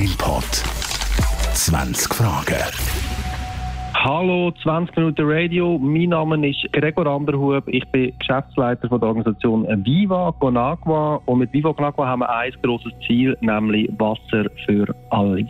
[0.00, 0.64] Brainpot.
[1.52, 2.56] 20 Fragen.
[3.92, 5.76] Hallo, 20 Minuten Radio.
[5.78, 7.68] Mein Name ist Gregor Anderhub.
[7.68, 11.20] Ich bin Geschäftsleiter von der Organisation Viva Conagua.
[11.26, 15.46] Und mit Viva Conagua haben wir ein großes Ziel, nämlich Wasser für alle.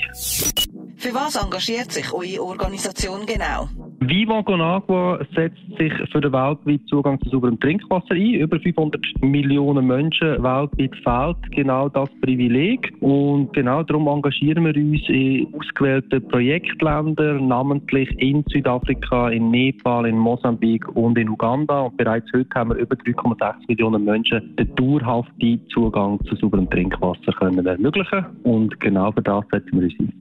[0.96, 3.69] Für was engagiert sich eure Organisation genau?
[4.03, 8.33] Viva Conagua setzt sich für den weltweiten Zugang zu sauberem Trinkwasser ein.
[8.33, 12.95] Über 500 Millionen Menschen weltweit fehlt genau das Privileg.
[13.01, 20.17] Und genau darum engagieren wir uns in ausgewählten Projektländern, namentlich in Südafrika, in Nepal, in
[20.17, 21.83] Mosambik und in Uganda.
[21.83, 27.33] Und bereits heute haben wir über 3,6 Millionen Menschen den dauerhaften Zugang zu sauberem Trinkwasser
[27.33, 28.25] können ermöglichen.
[28.45, 30.12] Und genau für das setzen wir uns ein.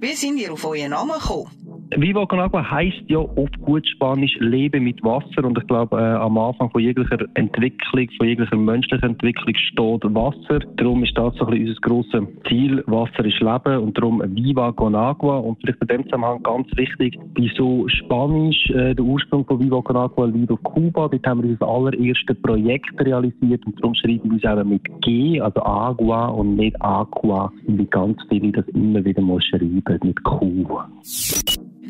[0.00, 1.67] Wie sind ihr auf euren Namen gekommen?
[1.96, 6.16] Viva con Agua heisst ja auf gut Spanisch Leben mit Wasser und ich glaube äh,
[6.16, 10.58] am Anfang von jeglicher Entwicklung, von jeglicher menschlichen Entwicklung steht Wasser.
[10.76, 14.70] Darum ist das so ein bisschen unser grosses Ziel, Wasser ist Leben und darum Viva
[14.72, 19.58] con Agua und vielleicht in dem Zusammenhang ganz wichtig, wieso Spanisch, äh, der Ursprung von
[19.58, 23.94] Viva con Agua liegt auf Kuba, dort haben wir unser allererstes Projekt realisiert und darum
[23.94, 28.68] schreiben wir uns eben mit G, also Agua und nicht Aqua, wie ganz viele das
[28.68, 30.66] immer wieder mal schreiben mit Q.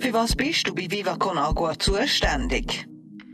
[0.00, 2.86] Für was bist du bei Viva Con Agua zuständig?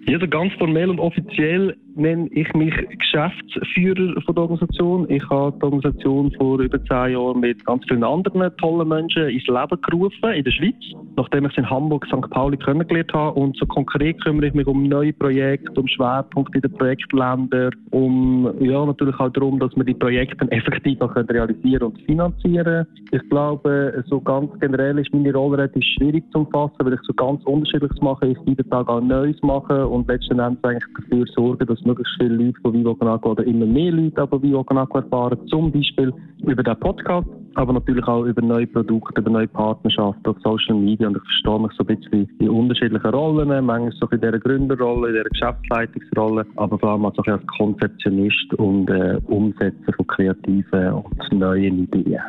[0.06, 5.08] Ja, ganz formell und offiziell nenne ich mich Geschäftsführer von der Organisation.
[5.10, 9.46] Ich habe die Organisation vor über zehn Jahren mit ganz vielen anderen tollen Menschen ins
[9.46, 10.74] Leben gerufen in der Schweiz,
[11.16, 12.30] nachdem ich es in Hamburg, St.
[12.30, 13.38] Pauli kennengelernt habe.
[13.38, 18.52] Und so konkret kümmere ich mich um neue Projekte, um Schwerpunkte in den Projektländern, um
[18.60, 22.86] ja natürlich auch darum, dass wir die Projekte effektiv auch realisieren und finanzieren.
[23.12, 27.12] Ich glaube, so ganz generell ist meine Rolle relativ schwierig zu umfassen, weil ich so
[27.14, 28.28] ganz unterschiedliches mache.
[28.28, 32.36] Ich jeden Tag auch Neues mache und letzten Endes eigentlich dafür sorgen, dass möglichst viele
[32.36, 36.62] Leute von Vivo Conagua oder immer mehr Leute von Vivo Conagua erfahren, zum Beispiel über
[36.62, 41.16] den Podcast, aber natürlich auch über neue Produkte, über neue Partnerschaften auf Social Media und
[41.16, 45.14] ich verstehe mich so ein bisschen in unterschiedlichen Rollen, manchmal so in dieser Gründerrolle, in
[45.14, 51.84] dieser Geschäftsleitungsrolle, aber vor allem auch als Konzeptionist und äh, Umsetzer von kreativen und neuen
[51.84, 52.20] Ideen.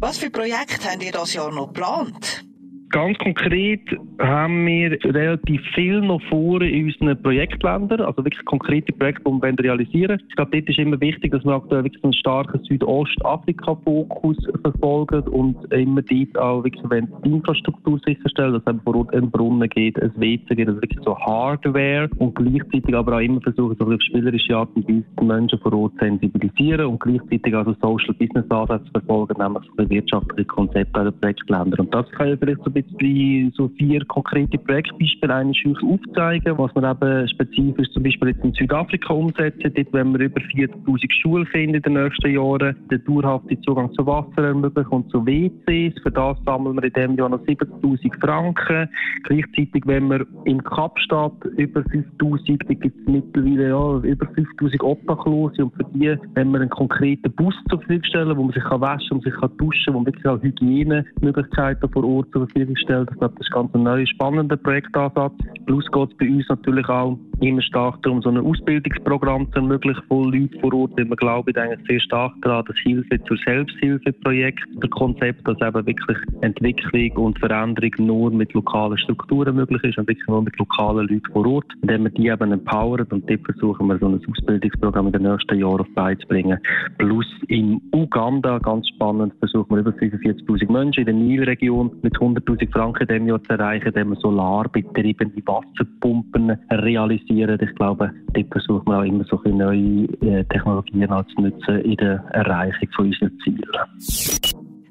[0.00, 2.44] Was für Projekte habt ihr das Jahr noch geplant?
[2.92, 3.80] Ganz konkret
[4.18, 9.64] haben wir relativ viel noch vor in unseren Projektländern, also wirklich konkrete Projekte, die wir
[9.64, 10.22] realisieren wollen.
[10.28, 15.72] Ich glaube, dort ist immer wichtig, dass wir aktuell wirklich einen starken Südostafrika-Fokus verfolgen und
[15.72, 16.84] immer dort auch wirklich
[17.24, 21.02] die Infrastruktur sicherstellen, dass es vor Ort einen Brunnen geht, ein WC geht, also wirklich
[21.02, 25.24] so Hardware und gleichzeitig aber auch immer versuchen, so auf spielerische Art und Weise die
[25.24, 30.46] Menschen vor Ort zu sensibilisieren und gleichzeitig also Social Business Ansätze verfolgen, nämlich so wirtschaftliche
[30.46, 31.80] Konzepte in den Projektländern.
[31.80, 36.74] Und das kann ja vielleicht so ein bisschen so vier konkrete Projektbeispiele eigentlich aufzeigen, was
[36.74, 39.72] wir eben spezifisch zum Beispiel jetzt in Südafrika umsetzen.
[39.74, 44.06] Dort wenn wir über 40.000 Schulen finden in den nächsten Jahren, den dauerhaften Zugang zu
[44.06, 46.00] Wasser ermöglichen und zu WCs.
[46.02, 48.88] Für das sammeln wir in diesem Jahr noch 70.000 Franken.
[49.24, 55.64] Gleichzeitig, wenn wir in Kapstadt über 5.000, da gibt es mittlerweile ja, über 5.000 Obdachlose
[55.64, 58.80] und für die, wenn wir einen konkreten Bus zur Verfügung stellen, wo man sich kann
[58.80, 63.08] waschen und sich kann duschen, wo man wirklich auch Hygienemöglichkeiten vor Ort zur Verfügung gestellt.
[63.12, 65.34] Ich glaube, das ist ganz ein neuer, spannender Projektansatz.
[65.66, 70.02] Plus geht es bei uns natürlich auch immer stark darum, so ein Ausbildungsprogramm zu ermöglichen
[70.08, 70.96] von Leuten vor Ort.
[70.96, 76.18] Wir glauben eigentlich sehr stark daran, dass Hilfe zur Selbsthilfeprojekt, der Konzept, dass eben wirklich
[76.42, 81.32] Entwicklung und Veränderung nur mit lokalen Strukturen möglich ist und wirklich nur mit lokalen Leuten
[81.32, 85.12] vor Ort, indem wir die eben empowern und dort versuchen wir so ein Ausbildungsprogramm in
[85.12, 86.58] den nächsten Jahren auf beizubringen.
[86.98, 92.70] Plus in Uganda, ganz spannend, versuchen wir über 45.000 Menschen in der Nilregion mit 100.000
[92.70, 97.31] Franken in diesem Jahr zu erreichen, indem wir solarbetriebene Wasserpumpen realisieren.
[97.38, 102.24] Ich glaube, dort versuchen wir auch immer so neue äh, Technologien zu nutzen in der
[102.32, 103.62] Erreichung von unseren Zielen.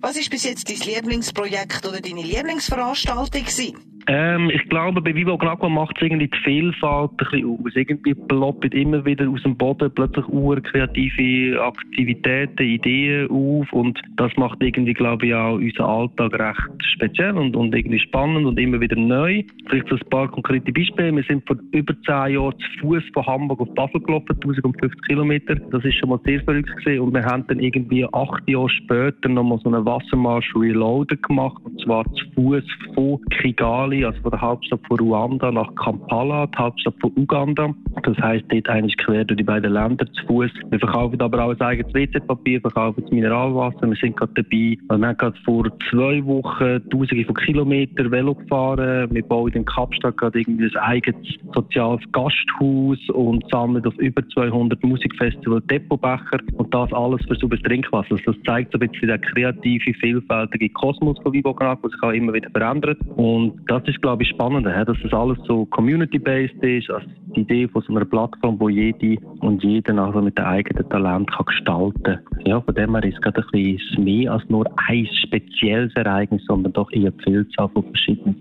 [0.01, 4.00] Was ist bis jetzt dein Lieblingsprojekt oder deine Lieblingsveranstaltung gewesen?
[4.07, 7.75] Ähm, ich glaube, bei Vivo Gnagua macht es irgendwie die Vielfalt ein bisschen aus.
[7.75, 10.25] Irgendwie ploppt immer wieder aus dem Boden plötzlich
[10.63, 17.37] kreative Aktivitäten, Ideen auf und das macht irgendwie, glaube ich, auch unseren Alltag recht speziell
[17.37, 19.43] und, und irgendwie spannend und immer wieder neu.
[19.67, 21.15] Vielleicht so ein paar konkrete Beispiele.
[21.15, 25.55] Wir sind vor über zehn Jahren zu Fuß von Hamburg auf Basel gelaufen, 1050 Kilometer.
[25.55, 27.01] Das ist schon mal sehr verrückt gewesen.
[27.01, 31.79] und wir haben dann irgendwie acht Jahre später nochmal so einen Wassermarsch Reloaded gemacht und
[31.81, 32.63] zwar zu Fuß
[32.95, 37.73] von Kigali Kigali, also von der Hauptstadt von Ruanda, nach Kampala, die Hauptstadt von Uganda.
[38.03, 40.51] Das heisst, dort eigentlich quer durch die beiden Länder zu Fuß.
[40.69, 43.87] Wir verkaufen aber auch ein eigenes WC-Papier, verkaufen das Mineralwasser.
[43.87, 44.77] Wir sind gerade dabei.
[44.97, 49.09] Wir haben gerade vor zwei Wochen tausende von Kilometern Velo gefahren.
[49.11, 54.81] Wir bauen in Kapstadt gerade irgendwie ein eigenes soziales Gasthaus und sammeln auf über 200
[54.83, 58.11] Musikfestivals Depotbecher und das alles für sauberes Trinkwasser.
[58.11, 62.11] Also das zeigt so ein bisschen den kreative, vielfältige Kosmos von Vivognag, der sich auch
[62.11, 62.97] immer wieder verändert.
[63.15, 67.05] Und das ist, glaube ich, spannend, dass das alles so community-based ist, also
[67.35, 71.31] die Idee von so einer Plattform, wo jede und jeder also mit dem eigenen Talent
[71.31, 72.45] kann gestalten kann.
[72.45, 76.43] Ja, von dem her ist es gerade ein bisschen mehr als nur ein spezielles Ereignis,
[76.47, 78.37] sondern doch eher eine Vielzahl von verschiedenen.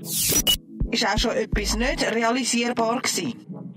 [0.00, 3.34] Ist auch schon etwas nicht realisierbar gewesen?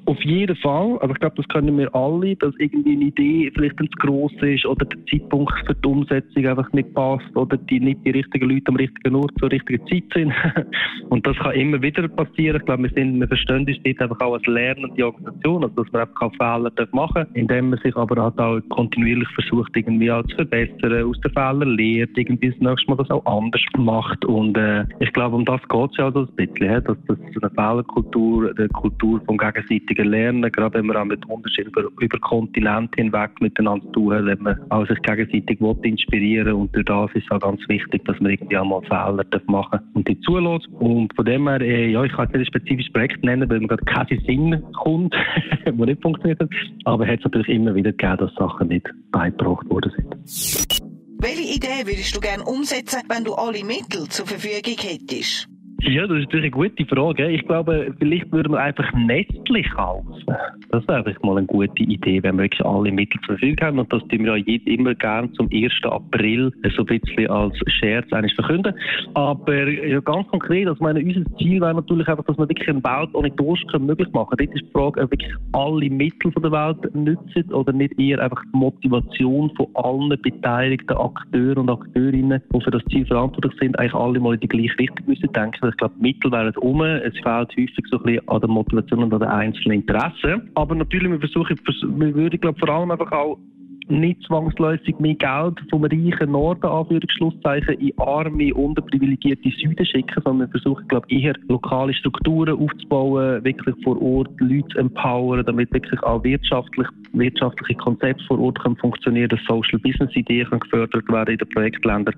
[0.08, 1.00] Auf jeden Fall.
[1.00, 4.66] Also ich glaube, das können wir alle, dass irgendwie eine Idee vielleicht zu gross ist
[4.66, 8.68] oder der Zeitpunkt für die Umsetzung einfach nicht passt oder die nicht die richtigen Leute
[8.68, 10.32] am richtigen Ort zur richtigen Zeit sind.
[11.10, 12.58] und das kann immer wieder passieren.
[12.58, 15.92] Ich glaube, wir, sind, wir verstehen uns dort einfach auch als lernende Organisation, also dass
[15.92, 20.12] man einfach auch Fehler machen darf, indem man sich aber halt auch kontinuierlich versucht, irgendwie
[20.12, 24.24] auch zu verbessern, aus den Fehlern lernt, irgendwie das nächste Mal das auch anders macht.
[24.26, 27.50] Und äh, ich glaube, um das geht es ja also ein bisschen, dass das eine
[27.50, 32.20] Fehlerkultur, eine Kultur vom gegenseitigen gegenseitigen Lernen, gerade wenn man auch mit Unterschieden über, über
[32.20, 37.26] Kontinente hinweg miteinander tun, wenn man auch sich gegenseitig will inspirieren und durch das ist
[37.26, 40.68] es auch ganz wichtig, dass man irgendwie auch Fehler machen darf und die zulässt.
[40.80, 43.60] Und von dem her, äh, ja, ich kann jetzt nicht ein spezifisches Projekt nennen, weil
[43.60, 45.16] man gerade keinen Sinn kommt,
[45.74, 46.50] wo nicht funktioniert hat,
[46.86, 50.82] aber es hat natürlich immer wieder gegeben, dass Sachen nicht beigebracht worden sind.
[51.18, 55.50] Welche Idee würdest du gerne umsetzen, wenn du alle Mittel zur Verfügung hättest?
[55.82, 57.30] Ja, das ist natürlich eine gute Frage.
[57.30, 60.26] Ich glaube, vielleicht würde man einfach Nestle kaufen.
[60.72, 63.80] Das wäre einfach mal eine gute Idee, wenn wir wirklich alle Mittel zur Verfügung haben.
[63.80, 65.72] Und das tun wir ja immer gerne zum 1.
[65.84, 68.74] April so ein bisschen als Scherz eigentlich verkünden.
[69.14, 72.84] Aber ja, ganz konkret, also meine, unser Ziel wäre natürlich einfach, dass wir wirklich eine
[72.84, 74.50] Welt ohne Durst möglich machen können.
[74.50, 78.42] Dort ist die Frage, ob wirklich alle Mittel der Welt nützen oder nicht eher einfach
[78.54, 83.94] die Motivation von allen beteiligten Akteuren und Akteurinnen, die für das Ziel verantwortlich sind, eigentlich
[83.94, 86.82] alle mal in die gleiche Richtung müssen denken ich glaube, die Mittel wären um.
[86.82, 90.50] Es fehlt häufig so ein bisschen an der Motivation und an den einzelnen Interessen.
[90.56, 91.60] Aber natürlich, wir versuchen,
[92.00, 93.38] wir würden, glaube vor allem einfach auch
[93.88, 100.60] nicht zwangsläufig mehr Geld vom reichen Norden, Anführungsschlusszeichen, in arme, unterprivilegierte Süden schicken, sondern wir
[100.60, 106.02] versuchen, glaube ich, eher lokale Strukturen aufzubauen, wirklich vor Ort Leute zu empowern, damit wirklich
[106.04, 111.38] auch wirtschaftlich, wirtschaftliche Konzepte vor Ort können funktionieren, dass Social Business Ideen gefördert werden in
[111.38, 112.16] den Projektländern,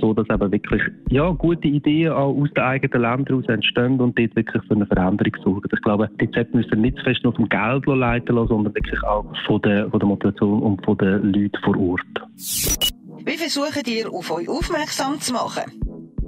[0.00, 4.18] so dass eben wirklich, ja, gute Ideen auch aus den eigenen Ländern heraus entstehen und
[4.18, 5.68] dort wirklich für eine Veränderung sorgen.
[5.72, 9.60] Ich glaube, die müssen nicht fest nur vom Geld leiten lassen, sondern wirklich auch von
[9.62, 12.02] der, von der Motivation und von den Leuten vor Ort.
[13.24, 15.64] Wie versucht ihr, auf euch aufmerksam zu machen?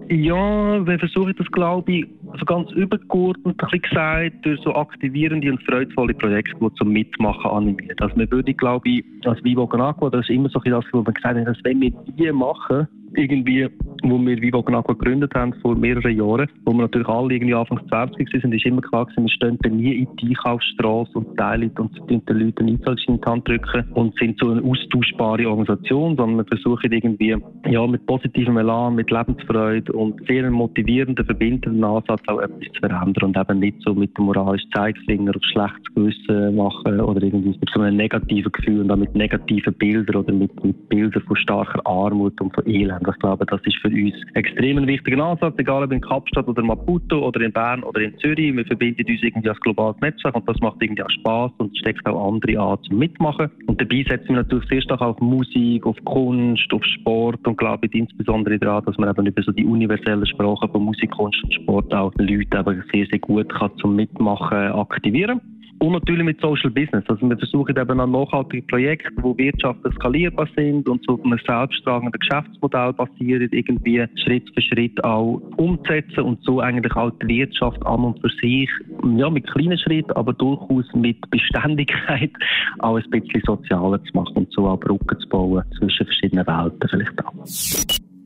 [0.09, 5.63] Ja, wir versuchen das, glaube ich, also ganz übergeordnet ein gesagt, durch so aktivierende und
[5.63, 7.97] freudvolle Projekte, die zum Mitmachen animieren.
[8.01, 11.13] Also wir würden, glaube ich, als Vivo Agua, das ist immer so das, was wir
[11.13, 13.69] gesagt haben, dass wenn wir die machen, irgendwie,
[14.03, 17.81] wo wir Vivo Agua gegründet haben vor mehreren Jahren, wo wir natürlich alle irgendwie Anfang
[17.89, 21.93] 20 sind, ist immer klar gewesen, wir stehen nie in die Einkaufsstraße und teilen und
[22.11, 26.45] den Leuten Einzahlschein in die Hand drücken und sind so eine austauschbare Organisation, sondern wir
[26.45, 27.37] versuchen irgendwie,
[27.69, 33.25] ja, mit positivem Elan, mit Lebensfreude und sehr motivierenden, verbindenden Ansatz auch etwas zu verändern
[33.25, 37.71] und eben nicht so mit dem moralischen Zeigefinger auf schlechtes Gewissen machen oder irgendwie mit
[37.73, 41.81] so einem negativen Gefühl und auch mit negativen Bildern oder mit, mit Bildern von starker
[41.87, 43.02] Armut und von Elend.
[43.11, 46.63] Ich glaube, das ist für uns extrem ein wichtiger Ansatz, egal ob in Kapstadt oder
[46.63, 48.55] Maputo oder in Bern oder in Zürich.
[48.55, 52.07] Wir verbinden uns irgendwie als globales Netzwerk und das macht irgendwie auch Spaß und steckt
[52.07, 53.51] auch andere an zum Mitmachen.
[53.67, 57.87] Und dabei setzen wir natürlich sehr stark auf Musik, auf Kunst, auf Sport und glaube
[57.87, 61.55] ich insbesondere daran, dass man eben über so die universelle Sprache von Musik, Kunst und
[61.55, 65.41] Sport auch Leute eben sehr, sehr gut kann zum Mitmachen aktivieren
[65.83, 67.05] und natürlich mit Social Business.
[67.09, 72.13] Also wir versuchen eben an nachhaltige Projekte, wo Wirtschaft skalierbar sind und so einem selbsttragenden
[72.21, 78.05] Geschäftsmodell basieren, irgendwie Schritt für Schritt auch umzusetzen und so eigentlich auch die Wirtschaft an
[78.05, 78.71] und für sich,
[79.17, 82.31] ja, mit kleinen Schritten, aber durchaus mit Beständigkeit
[82.79, 86.89] auch ein bisschen sozialer zu machen und so auch Brücken zu bauen zwischen verschiedenen Welten
[86.89, 87.35] vielleicht auch.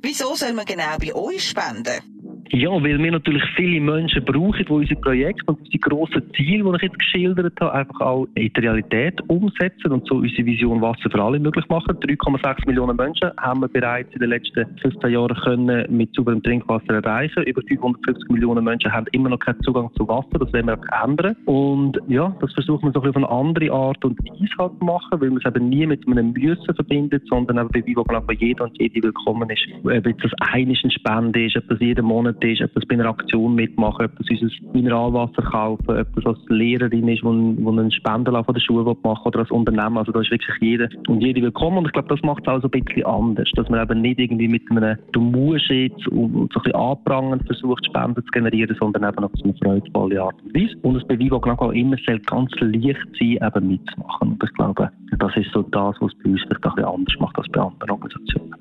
[0.03, 2.16] Wieso soll man genau bei euch spenden?
[2.51, 6.77] Ja, weil wir natürlich viele Menschen brauchen, die unsere Projekte und unsere grossen Ziele, die
[6.77, 11.11] ich jetzt geschildert habe, einfach auch in die Realität umsetzen und so unsere Vision Wasser
[11.11, 11.97] für alle möglich machen.
[11.97, 16.95] 3,6 Millionen Menschen haben wir bereits in den letzten 15 Jahren können mit sauberem Trinkwasser
[16.95, 17.43] erreichen.
[17.43, 20.39] Über 550 Millionen Menschen haben immer noch keinen Zugang zu Wasser.
[20.39, 21.37] Das werden wir auch ändern.
[21.47, 25.21] Und ja, das versuchen wir so auf eine andere Art und Weise halt zu machen,
[25.21, 28.81] weil man es eben nie mit einem Müssen verbindet, sondern eben bei glaube jeder und
[28.81, 29.67] jede willkommen ist.
[29.85, 33.09] Ob das eine Spende ist, ob das jeden Monat gesponsert ist, ob das bei einer
[33.09, 38.45] Aktion mitmachen, ob das unser Mineralwasser kaufen, ob das als Lehrerin ist, wo einen Spender
[38.45, 40.01] von der Schule machen oder als Unternehmer.
[40.01, 41.79] Also da ist wirklich jeder und jede willkommen.
[41.79, 44.19] Und ich glaube, das macht es auch so ein bisschen anders, dass man eben nicht
[44.19, 48.77] irgendwie mit einem «Du musst jetzt» und so ein bisschen anprangend versucht, Spenden zu generieren,
[48.79, 50.77] sondern eben auf so eine freudvolle Art und Weise.
[50.83, 54.33] Und es bei Vivo auch immer sehr ganz leicht sein, eben mitzumachen.
[54.33, 57.39] Und ich glaube, das ist so das, was bei uns vielleicht ein bisschen anders macht
[57.39, 58.55] als bei anderen Organisationen.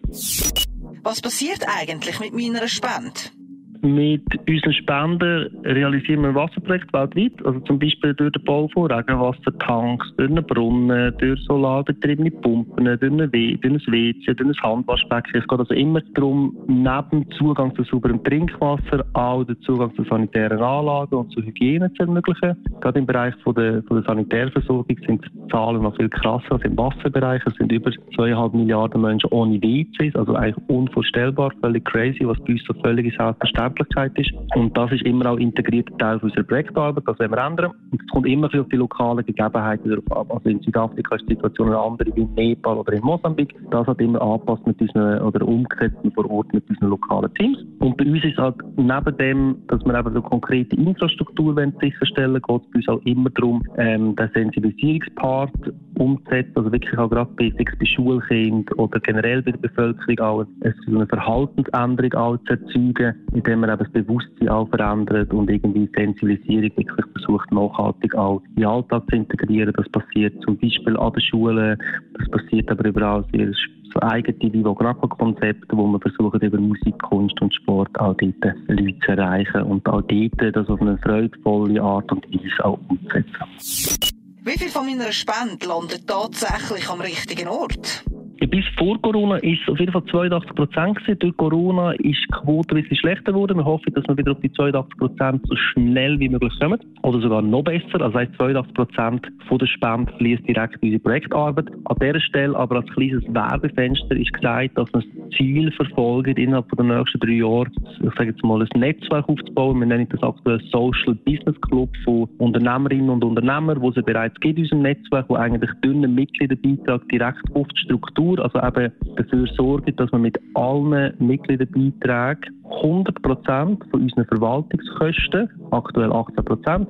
[1.03, 3.44] Was passiert eigentlich mit meiner Spende?
[3.85, 7.45] Mit unseren Spenden realisieren wir Wasserprojekte weltweit.
[7.45, 13.01] Also zum Beispiel durch den Bau von Regenwassertanks, durch einen Brunnen, durch solarbetriebene Pumpen, durch,
[13.03, 15.35] ein WC, durch ein Handwaschbecken.
[15.35, 20.63] Es geht also immer darum, neben Zugang zu sauberem Trinkwasser auch den Zugang zu sanitären
[20.63, 22.55] Anlagen und zu Hygiene zu ermöglichen.
[22.81, 26.63] Gerade im Bereich von der, von der Sanitärversorgung sind die Zahlen noch viel krasser als
[26.63, 27.41] im Wasserbereich.
[27.45, 32.53] Es sind über zweieinhalb Milliarden Menschen ohne WCs, also eigentlich unvorstellbar, völlig crazy, was bei
[32.53, 34.31] uns so völlig selbstverständlich Selbstverständlichkeit ist.
[34.55, 37.71] Und das ist immer auch integrierter Teil unserer Projektarbeit, das wollen wir ändern.
[37.91, 40.33] Und es kommt immer auf die lokalen Gegebenheiten darauf ab.
[40.33, 43.55] Also in Südafrika ist die Situation eine andere wie in Nepal oder in Mosambik.
[43.71, 47.57] Das hat immer angepasst mit unseren, oder umgesetzt vor Ort mit unseren lokalen Teams.
[47.79, 52.61] Und bei uns ist halt neben dem, dass wir eben so konkrete Infrastruktur sicherstellen wollen,
[52.61, 55.51] geht es bei uns auch immer darum, ähm, den Sensibilisierungspart
[55.99, 60.45] umzusetzen, also wirklich auch gerade Basics bei Schulkindern oder generell bei der Bevölkerung auch
[60.87, 66.63] eine Verhaltensänderung auch zu erzeugen, indem man eben das Bewusstsein auch verändert und irgendwie Sensibilisierung
[66.77, 69.73] wirklich versucht nachhaltig auch in den Alltag zu integrieren.
[69.75, 71.77] Das passiert zum Beispiel an den Schulen,
[72.17, 73.51] das passiert aber überall sehr
[73.95, 79.11] so eigene Vivo-Grappa-Konzepte, wo man versucht, über Musik, Kunst und Sport auch dort Leute zu
[79.11, 84.14] erreichen und auch dort das auf eine freudvolle Art und Weise auch umzusetzen.
[84.47, 88.05] Wie viel von meiner Spende landet tatsächlich am richtigen Ort?
[88.39, 92.75] Bis vor Corona ist es auf jeden Fall 82 Prozent Durch Corona ist die Quote
[92.75, 93.57] ein bisschen schlechter geworden.
[93.57, 96.79] Wir hoffen, dass wir wieder auf die 82 Prozent so schnell wie möglich kommen.
[97.03, 98.01] Oder sogar noch besser.
[98.01, 101.67] Also heißt 82 Prozent der Spende fließt direkt in unsere Projektarbeit.
[101.85, 106.69] An dieser Stelle aber als kleines Werbefenster ist gesagt, dass wir das Ziel verfolgen, innerhalb
[106.75, 107.67] der nächsten drei Jahre,
[108.01, 109.79] ich sage jetzt mal, ein Netzwerk aufzubauen.
[109.79, 114.57] Wir nennen das aktuell Social Business Club von Unternehmerinnen und Unternehmern, wo es bereits gibt
[114.57, 119.47] in unserem Netzwerk, wo eigentlich dünnen Mitgliederbeitrag direkt auf die Struktur Struktur, also eben dafür
[119.55, 126.87] sorgen, dass wir mit allen Mitgliederbeiträgen 100 Prozent von unseren Verwaltungskosten, aktuell 18 Prozent,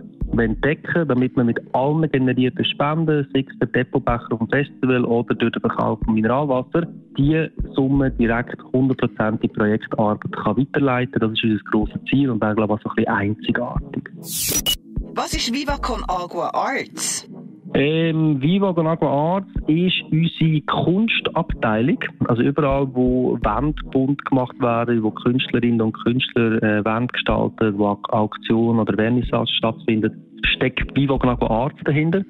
[0.64, 5.52] decken, damit wir mit allen generierten Spenden, sei es der Depotbecher dem Festival oder durch
[5.52, 6.88] den Verkauf von Mineralwasser,
[7.18, 11.30] diese Summe direkt 100% in die Projektarbeit kann weiterleiten kann.
[11.30, 14.10] Das ist unser grosses Ziel und wäre, glaube ich, auch so ein bisschen einzigartig.
[15.14, 17.30] Was ist Viva Con Agua Arts?
[17.78, 22.00] Ähm, Viva con Agua Arts ist unsere Kunstabteilung.
[22.26, 28.00] Also überall, wo Wände bunt gemacht werden, wo Künstlerinnen und Künstler äh, Wände gestalten, wo
[28.10, 30.24] Auktionen oder Vernissage stattfinden,
[30.56, 32.24] steckt Viva con Agua Arts dahinter.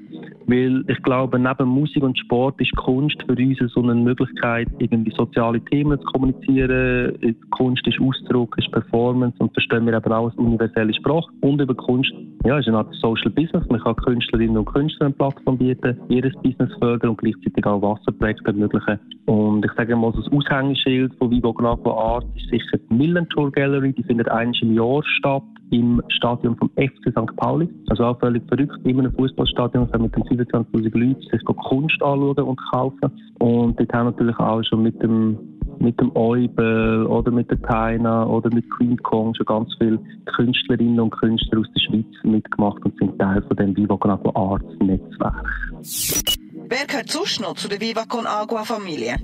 [0.47, 5.11] Weil ich glaube, neben Musik und Sport ist Kunst für uns so eine Möglichkeit, irgendwie
[5.15, 7.35] soziale Themen zu kommunizieren.
[7.51, 11.27] Kunst ist Ausdruck, ist Performance und verstehen wir eben auch als universelle Sprache.
[11.41, 12.11] Und über Kunst,
[12.45, 13.65] ja, ist eine Art Social Business.
[13.69, 18.47] Man kann Künstlerinnen und Künstlern eine Plattform bieten, ihres Business fördern und gleichzeitig auch Wasserprojekte
[18.47, 18.99] ermöglichen.
[19.25, 23.93] Und ich sage mal, das Aushängeschild von Vivo Gnaco Art ist sicher die Millentor Gallery.
[23.93, 27.35] Die findet einmal im Jahr statt im Stadion vom FC St.
[27.37, 27.67] Pauli.
[27.89, 32.59] Also auch völlig verrückt, immer ein Fußballstadion mit den 25.000 Leuten sich Kunst anschauen und
[32.71, 33.11] kaufen.
[33.39, 35.37] Und dort haben natürlich auch schon mit dem
[35.79, 39.99] mit dem Eubel oder mit der Taina oder mit Queen Kong schon ganz viele
[40.35, 44.31] Künstlerinnen und Künstler aus der Schweiz mitgemacht und sind Teil von dem Viva Con Agua
[44.35, 45.49] Arts Netzwerk.
[46.69, 49.15] Wer gehört sonst noch zu der Viva Con Agua Familie?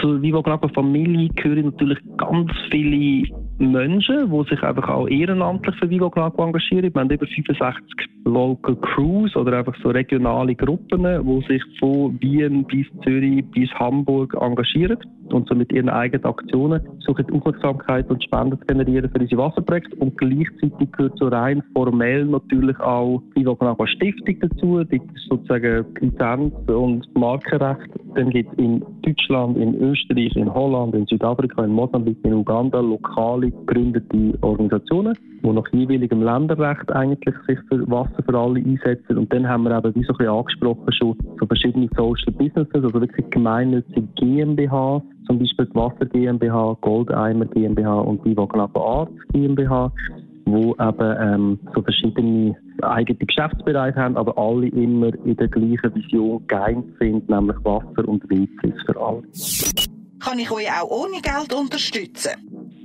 [0.00, 3.26] Zur Viva Con Agua Familie gehören natürlich ganz viele
[3.58, 6.92] Menschen, die sich einfach auch ehrenamtlich für Vivo Glaco engagieren.
[6.92, 7.84] Wir haben über 65
[8.26, 14.36] Local Crews oder einfach so regionale Gruppen, die sich von Wien bis Zürich bis Hamburg
[14.40, 14.98] engagieren
[15.32, 19.96] und so mit ihren eigenen Aktionen suchen Aufmerksamkeit und Spenden zu generieren für unsere Wasserprojekte.
[19.96, 24.84] Und gleichzeitig gehört so rein formell natürlich auch die Glaco Stiftung dazu.
[24.84, 27.90] Die sozusagen Lizenz und Markenrecht.
[28.16, 32.80] Dann gibt es in Deutschland, in Österreich, in Holland, in Südafrika, in Mosambik, in Uganda
[32.80, 39.18] lokale gegründete Organisationen, die nach jeweiligem Länderrecht eigentlich sich für Wasser für alle einsetzen.
[39.18, 42.74] Und dann haben wir eben, wie so ein bisschen angesprochen, schon so verschiedene Social Businesses,
[42.74, 49.12] also wirklich gemeinnützige GmbH, zum Beispiel die Wasser GmbH, Goldeimer GmbH und die Wagenappen Arzt
[49.34, 49.92] GmbH,
[50.46, 56.46] wo eben ähm, so verschiedene eigene Geschäftsbereiche haben, aber alle immer in der gleichen Vision
[56.46, 59.22] geeint sind, nämlich Wasser und WCs für alle.
[60.20, 62.32] Kann ich euch auch ohne Geld unterstützen?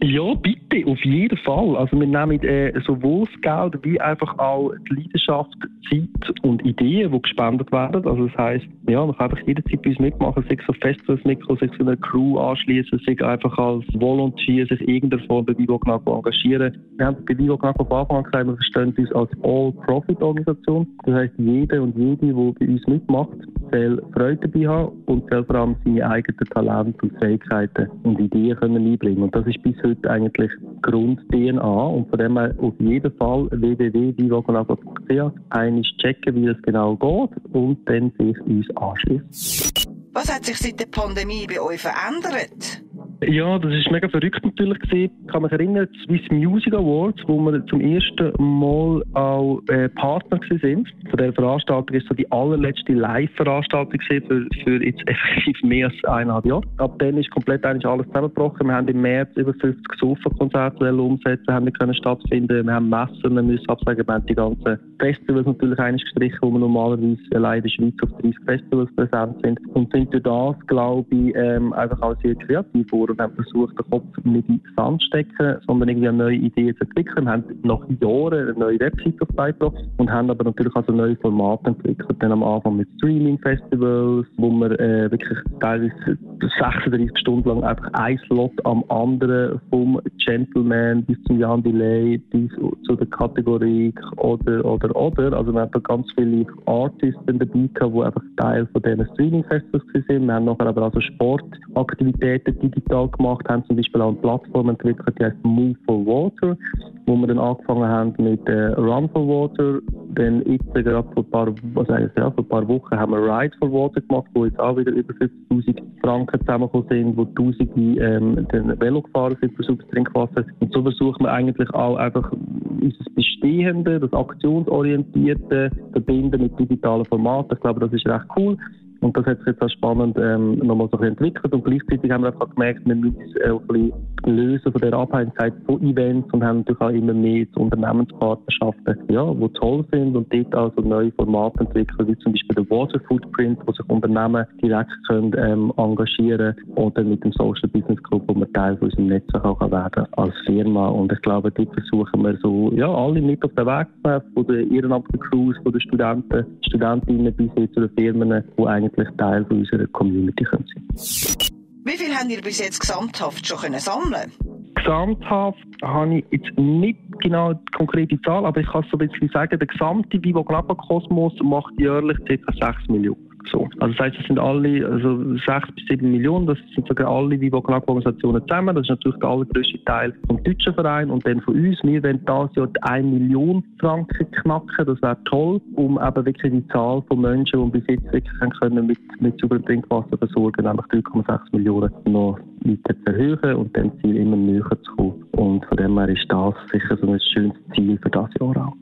[0.01, 0.60] Ja, bitte.
[0.71, 1.75] Bitte, auf jeden Fall.
[1.75, 5.53] Also wir nehmen äh, sowohl das Geld wie einfach auch die Leidenschaft,
[5.89, 8.05] Zeit und Ideen, die gespendet werden.
[8.05, 11.59] Also das heisst, ja, man kann einfach jederzeit bei uns mitmachen, sich so Festivals mitkommen,
[11.59, 16.15] sich so eine Crew anschließen, sich einfach als Volunteer, sich irgendeiner Form bei Vivo Knaco
[16.15, 16.77] engagieren.
[16.97, 20.87] Wir haben bei Vivo Knaco von Anfang an gesagt, wir verstehen uns als All-Profit-Organisation.
[21.03, 23.37] Das heisst, jeder und jede, die bei uns mitmacht,
[23.71, 28.55] soll Freude dabei haben und soll vor allem seine eigenen Talente und Fähigkeiten und Ideen
[28.57, 29.23] können einbringen.
[29.23, 30.51] Und das ist bis heute eigentlich
[30.81, 37.53] Grund-DNA und von dem her auf jeden Fall www.vivoconagro.ch einmal checken, wie das genau geht
[37.53, 39.91] und dann sich uns anschließen.
[40.13, 42.80] Was hat sich seit der Pandemie bei euch verändert?
[43.27, 45.11] Ja, das ist mega verrückt natürlich gewesen.
[45.25, 50.39] Ich kann mich erinnern, Swiss Music Awards, wo wir zum ersten Mal auch äh, Partner
[50.49, 50.89] sind.
[51.07, 56.47] Von der Veranstaltung ist so die allerletzte Live-Veranstaltung für, für jetzt effektiv mehr als eineinhalb
[56.47, 56.63] Jahre.
[56.77, 58.65] Ab dann ist komplett eigentlich alles zusammengebrochen.
[58.65, 62.65] Wir haben im März über 50 Sofa-Konzerte umsetzen, haben wir können stattfinden.
[62.65, 66.49] Wir haben Messen, wir müssen absagen, wir haben die ganzen Festivals natürlich eigentlich gestrichen, wo
[66.49, 69.59] wir normalerweise allein in der Schweiz auf 30 Festivals präsent sind.
[69.75, 73.77] Und sind durch das, glaube ich, ähm, einfach auch sehr kreativ geworden und haben versucht,
[73.77, 77.25] den Kopf nicht in den Sand zu stecken, sondern irgendwie eine neue Idee zu entwickeln.
[77.25, 81.15] Wir haben nach Jahren eine neue Website auf Beibro und haben aber natürlich also neue
[81.17, 82.17] Formate entwickelt.
[82.19, 88.17] Dann am Anfang mit Streaming-Festivals, wo wir äh, wirklich teilweise 36 Stunden lang einfach ein
[88.27, 92.49] Slot am anderen vom Gentleman bis zum Jan Delay bis
[92.85, 95.33] zu der Kategorie oder, oder, oder.
[95.33, 100.27] Also wir haben ganz viele Artists dabei gehabt, die einfach Teil von diesen Streaming-Festivals waren.
[100.27, 104.69] Wir haben nachher aber also Sportaktivitäten digital Dialog gemacht haben, zum Beispiel auch eine Plattform
[104.69, 106.57] entwickelt, die heißt Move for Water,
[107.05, 109.79] wo wir dann angefangen haben mit äh, Run for Water.
[110.13, 113.19] Dann jetzt gerade vor ein paar, was heißt, ja, vor ein paar Wochen haben wir
[113.19, 118.03] Ride for Water gemacht, wo jetzt auch wieder über 50.000 Franken zusammengekommen sind, wo Tausende
[118.03, 120.45] ähm, den Velo gefahren sind sauberes Trinkwasser.
[120.59, 127.55] Und so versuchen wir eigentlich auch einfach unser Bestehende, das Aktionsorientierte verbinden mit digitalen Formaten.
[127.55, 128.57] Ich glaube, das ist recht cool.
[129.01, 131.51] Und das hat sich jetzt auch spannend ähm, nochmal so entwickelt.
[131.53, 133.93] Und gleichzeitig haben wir einfach gemerkt, wir müssen uns auch ein bisschen
[134.25, 139.49] lösen von der Abhängigkeit von Events und haben natürlich auch immer mehr Unternehmenspartnerschaften, ja, die
[139.53, 143.71] toll sind und dort also neue Formate entwickeln, wie zum Beispiel der Water Footprint, wo
[143.71, 148.77] sich Unternehmen direkt können, ähm, engagieren oder mit dem Social Business Club, wo wir Teil
[148.77, 150.87] von unserem Netzwerk auch werden als Firma.
[150.89, 154.33] Und ich glaube, dort versuchen wir so, ja, alle mit auf den Weg zu helfen,
[154.33, 158.90] von den ehrenamtlichen Crews, von den Studenten, Studentinnen bis hin zu den Firmen, die eigentlich
[158.97, 161.57] eigentlich Teil unserer Community sein können.
[161.83, 164.31] Wie viel haben ihr bis jetzt gesamthaft schon können sammeln
[164.75, 169.29] Gesamthaft habe ich jetzt nicht genau die konkrete Zahl, aber ich kann so ein bisschen
[169.29, 172.73] sagen, der gesamte Vivo Kosmos macht jährlich ca.
[172.73, 173.30] 6 Millionen.
[173.49, 173.67] So.
[173.79, 177.39] Also das heißt, es sind alle, also 6 bis 7 Millionen, das sind sogar alle
[177.39, 178.75] Vivo-Organisationen zusammen.
[178.75, 181.79] Das ist natürlich der allergrößte Teil vom deutschen Verein und dann von uns.
[181.83, 184.85] Wir wollen dieses Jahr die 1 Million Franken knacken.
[184.85, 188.85] Das wäre toll, um eben wirklich die Zahl von Menschen, die bis jetzt wirklich können
[188.87, 194.17] mit, mit sauberem Trinkwasser versorgen, nämlich 3,6 Millionen, noch weiter zu erhöhen und dem Ziel
[194.17, 195.23] immer näher zu kommen.
[195.31, 198.75] Und von dem her ist das sicher so ein schönes Ziel für das Jahr auch.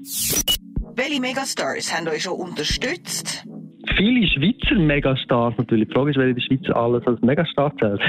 [0.95, 3.47] Welche Megastars haben euch schon unterstützt?
[3.97, 5.87] Viele Schweizer Megastars natürlich.
[5.87, 8.01] Die Frage ist, wer in der Schweiz alles als Megastar zählt.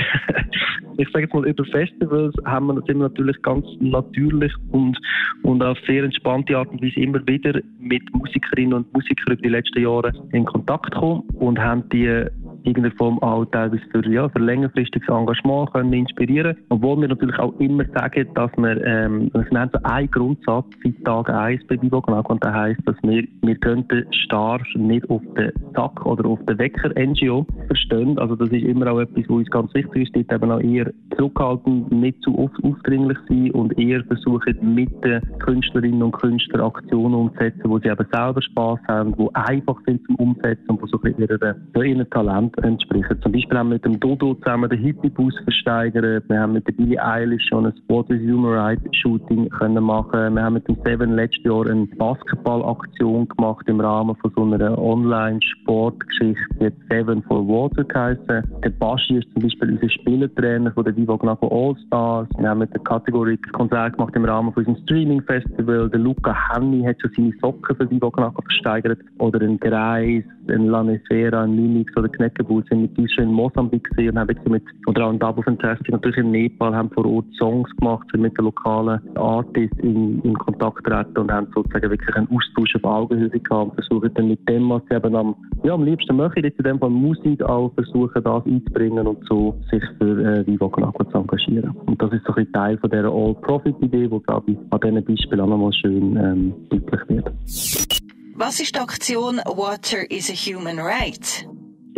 [0.99, 4.99] ich sage jetzt mal, über Festivals haben wir, sind wir natürlich ganz natürlich und,
[5.43, 9.49] und auf sehr entspannte Art und Weise immer wieder mit Musikerinnen und Musikern über die
[9.49, 12.27] letzten Jahre in Kontakt gekommen und haben die
[12.65, 17.59] irgendeiner Form auch teilweise für, ja, für längerfristiges Engagement können inspirieren Obwohl wir natürlich auch
[17.59, 22.23] immer sagen, dass wir, ähm, haben so einen Grundsatz seit Tag 1 bei Vivo genau,
[22.29, 26.59] und der heisst, dass wir, wir könnten Stars nicht auf den Sack oder auf den
[26.59, 28.19] Wecker NGO verstehen.
[28.19, 30.91] Also das ist immer auch etwas, was uns ganz wichtig ist, dort eben auch eher
[31.17, 37.15] zurückhaltend, nicht zu oft aufdringlich sein und eher versuchen, mit den Künstlerinnen und Künstlern Aktionen
[37.15, 40.99] umzusetzen, wo sie eben selber Spaß haben, die einfach sind zum Umsetzen und wo so
[41.03, 43.21] ein bisschen ihren, ihren Talent entsprechen.
[43.23, 46.25] Zum Beispiel haben wir mit dem Dodo zusammen den Hippie-Bus versteigert.
[46.29, 50.35] Wir haben mit der Billie Eilish schon ein What is Human Right Shooting können machen.
[50.35, 54.79] Wir haben mit dem Seven letztes Jahr eine Basketballaktion gemacht im Rahmen von so einer
[54.79, 58.43] Online-Sportgeschichte, die Seven for Water geheißen.
[58.65, 62.29] Der Baschi ist zum Beispiel unser Spielertrainer von der Vivo Gnaco All Stars.
[62.39, 65.91] Wir haben mit der Kategorie Konzert gemacht im Rahmen von unserem Streaming-Festival.
[65.91, 68.99] Der Luca Henny hat schon seine Socken für Vivo Gnaco versteigert.
[69.19, 73.33] Oder ein Greis, ein Lanesera, ein Linux oder Kneck Geburt, sind mit uns schon in
[73.33, 77.05] Mosambik gesehen und haben mit, oder auch in Double Fantastic, natürlich in Nepal, haben vor
[77.07, 81.91] Ort Songs gemacht, sind mit den lokalen Artists in, in Kontakt treten und haben sozusagen
[81.91, 85.35] wirklich einen Austausch auf Augenhöhe gehabt und versuchen dann mit dem, was sie eben am,
[85.63, 89.55] ja, am liebsten möchten, jetzt in dem Fall Musik auch versuchen, das einzubringen und so
[89.71, 91.71] sich für äh, Viva Con Agua zu engagieren.
[91.87, 95.41] Und das ist so ein Teil von dieser All-Profit-Idee, die, glaube ich, an diesen Beispielen
[95.41, 97.31] auch nochmal schön ähm, deutlich wird.
[98.37, 101.47] Was ist die Aktion Water is a Human Right?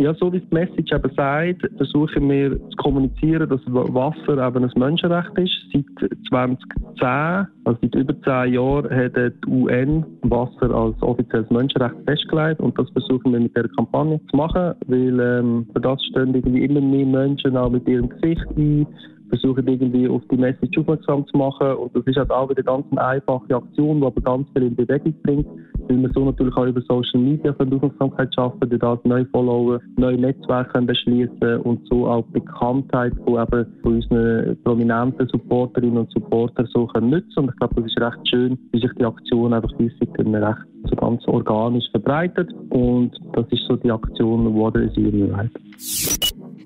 [0.03, 4.71] Ja, so wie die Message eben sagt, versuchen wir zu kommunizieren, dass Wasser eben ein
[4.75, 5.53] Menschenrecht ist.
[5.71, 12.59] Seit 2010, also seit über zehn Jahren, hat die UN Wasser als offizielles Menschenrecht festgelegt
[12.59, 16.65] und das versuchen wir mit dieser Kampagne zu machen, weil ähm, für das stehen irgendwie
[16.65, 18.85] immer mehr Menschen auch mit ihrem Gesicht ein,
[19.33, 22.85] versuchen irgendwie auf die Message aufmerksam zu machen und das ist halt auch wieder ganz
[22.91, 25.47] eine einfache Aktion, die aber ganz viel in Bewegung bringt
[25.87, 30.17] weil wir so natürlich auch über Social Media Aufmerksamkeit schaffen, durch das neue Follower, neue
[30.17, 36.67] Netzwerke beschließen und so auch die Bekanntheit von, eben von unseren prominenten Supporterinnen und Supportern
[36.73, 37.33] so können nutzen.
[37.37, 40.57] Und ich glaube, das ist recht schön, wie sich die Aktion einfach häufig recht
[40.89, 42.51] so ganz organisch verbreitet.
[42.69, 44.93] Und das ist so die Aktion Water is.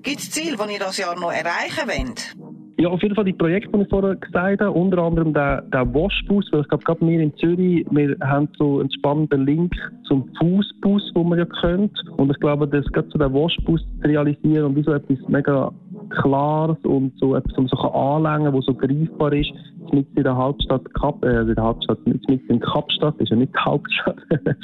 [0.02, 2.57] Gibt es Ziele, die ihr das Jahr noch erreichen wollt?
[2.80, 5.92] Ja, auf jeden Fall die Projekte, die ich vorher gesagt habe, unter anderem der, der
[5.92, 10.30] Waschbus, weil ich glaube, gerade wir in Zürich, wir haben so einen spannenden Link zum
[10.38, 11.90] Fußbus, wo man ja kennt.
[12.18, 15.72] Und ich glaube, das gerade so den Waschbus zu realisieren und wie so etwas mega
[16.10, 19.50] Klares und so etwas, um so anlängen, wo so greifbar ist,
[19.92, 23.52] mit in der Hauptstadt Kap, äh, in der Hauptstadt, mit in Kapstadt, ist ja nicht
[23.54, 24.18] die Hauptstadt.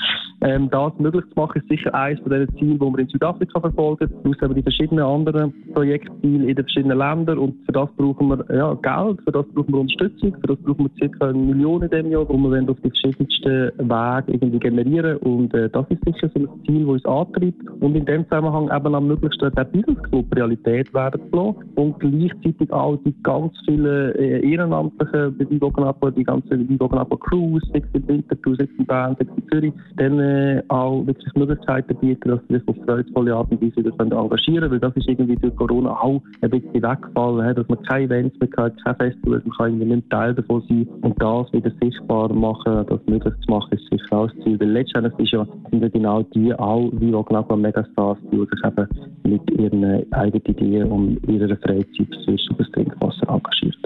[0.44, 3.60] ähm, das möglich zu machen, ist sicher eines von den Zielen, die wir in Südafrika
[3.60, 4.10] verfolgen.
[4.22, 8.44] Plus eben die verschiedenen anderen Projektziele in den verschiedenen Ländern und für das brauchen wir
[8.54, 11.26] ja, Geld, für das brauchen wir Unterstützung, für das brauchen wir ca.
[11.26, 15.16] eine Million in diesem Jahr, wo wir auf die verschiedensten Wege irgendwie generieren.
[15.18, 17.62] Und äh, das ist sicher so ein Ziel, das uns antreibt.
[17.80, 21.72] Und in dem Zusammenhang eben am möglichsten der Business Club Realität werden zu lassen.
[21.76, 27.88] Und gleichzeitig auch die ganz vielen äh, ehrenamtlichen bei Vivoganapa, die ganze Vivoganapa Cruise, sechs
[27.94, 30.33] in Winterthur, sechs in Bern, sechs in Zürich, dann äh,
[30.68, 34.70] auch wirklich Möglichkeiten bieten, dass sie sich auf freudvolle Art und Weise wieder engagieren können,
[34.70, 38.48] weil das ist irgendwie durch Corona auch ein bisschen weggefallen, dass man keine Events mehr
[38.56, 42.86] hat, keine Festivals, man kann irgendwie nicht Teil davon sein und das wieder sichtbar machen,
[42.88, 45.88] das möglich zu machen, ist sicher auch das Ziel, weil letztendlich ist ja, sind ja
[45.88, 48.88] genau die auch Vivoganapa Megastars, die sich eben
[49.24, 53.76] mit ihren eigenen Ideen und ihrer Freizeit für das Trinkwasser engagiert.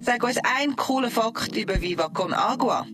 [0.00, 2.84] Sag uns einen coolen Fakt über Viva Con Agua.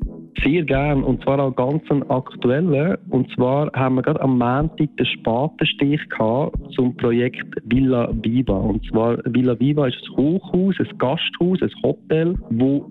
[0.43, 2.97] Sehr gern, und zwar auch ganz einen aktuellen.
[3.11, 8.57] Und zwar haben wir gerade am Montag den Spatenstich gehabt zum Projekt Villa Viva.
[8.57, 12.91] Und zwar Villa Viva ist ein Hochhaus, ein Gasthaus, ein Hotel, wo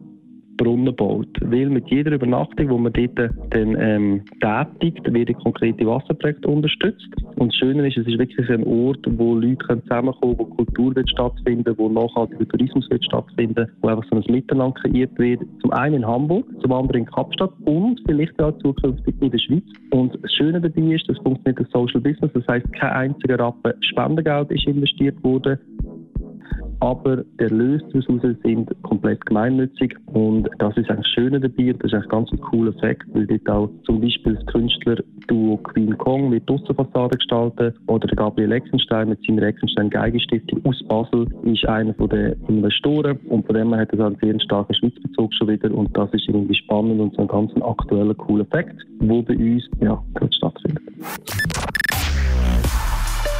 [0.59, 1.29] Brunnen baut.
[1.41, 7.07] Weil mit jeder Übernachtung, wo man dort dann ähm, tätigt, wird konkrete Wasserprojekte unterstützt.
[7.37, 11.09] Und das Schöne ist, es ist wirklich ein Ort, wo Leute zusammenkommen wo Kultur wird
[11.09, 15.41] stattfinden wo nachhaltiger Tourismus wird stattfinden wo einfach so ein Miteinander kreiert wird.
[15.61, 19.63] Zum einen in Hamburg, zum anderen in Kapstadt und vielleicht auch zukünftig in der Schweiz.
[19.91, 23.73] Und das Schöne dabei ist, das funktioniert als Social Business, das heißt, kein einziger Rappen
[23.81, 25.57] Spendengeld ist investiert worden
[26.79, 31.93] aber die Erlöse daraus sind komplett gemeinnützig und das ist eigentlich Schöne dabei das ist
[31.93, 36.49] eigentlich ganz ein cooler Effekt, weil dort auch zum Beispiel das Künstler-Duo Queen Kong mit
[36.49, 42.35] Aussenfassade gestalten oder der Gabriel Eckenstein mit seiner Eckenstein Geigenstiftung aus Basel ist einer den
[42.47, 46.11] Investoren und von dem her hat es einen sehr starken Schweizbezug schon wieder und das
[46.13, 50.33] ist irgendwie spannend und so ein ganz aktueller, cooler Effekt, der bei uns ja, gerade
[50.33, 50.83] stattfindet.